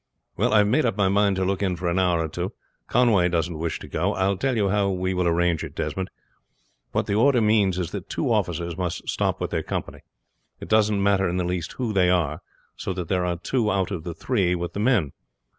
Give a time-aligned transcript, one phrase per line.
[0.35, 2.53] "Well, I have made up my mind to look in for an hour or two.
[2.87, 4.15] Conway doesn't wish to go.
[4.15, 6.09] I'll tell you how we will arrange, Desmond.
[6.91, 9.99] What the order means is that two officers must stop with their company.
[10.59, 12.41] It doesn't matter in the least who they are;
[12.75, 15.11] so that there are two out of the three with the men.